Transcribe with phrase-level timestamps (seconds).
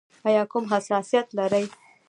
[0.27, 1.65] ایا کوم حساسیت لرئ؟